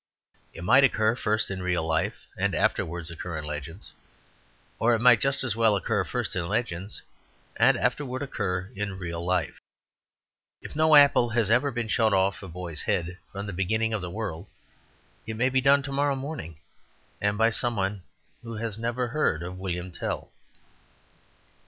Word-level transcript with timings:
It 0.51 0.63
might 0.63 0.83
occur 0.83 1.15
first 1.15 1.51
in 1.51 1.61
real 1.61 1.85
life 1.85 2.25
and 2.35 2.55
afterwards 2.55 3.11
occur 3.11 3.37
in 3.37 3.45
legends. 3.45 3.91
Or 4.79 4.95
it 4.95 4.99
might 4.99 5.19
just 5.19 5.43
as 5.43 5.55
well 5.55 5.75
occur 5.75 6.03
first 6.03 6.35
in 6.35 6.47
legends 6.49 7.03
and 7.55 7.77
afterwards 7.77 8.23
occur 8.23 8.71
in 8.75 8.97
real 8.97 9.23
life. 9.23 9.59
If 10.59 10.75
no 10.75 10.95
apple 10.95 11.29
has 11.29 11.51
ever 11.51 11.69
been 11.69 11.87
shot 11.87 12.13
off 12.15 12.41
a 12.41 12.47
boy's 12.47 12.81
head 12.81 13.19
from 13.31 13.45
the 13.45 13.53
beginning 13.53 13.93
of 13.93 14.01
the 14.01 14.09
world, 14.09 14.47
it 15.27 15.35
may 15.35 15.49
be 15.49 15.61
done 15.61 15.83
tomorrow 15.83 16.15
morning, 16.15 16.57
and 17.21 17.37
by 17.37 17.51
somebody 17.51 18.01
who 18.41 18.55
has 18.55 18.79
never 18.79 19.09
heard 19.09 19.43
of 19.43 19.59
William 19.59 19.91
Tell. 19.91 20.31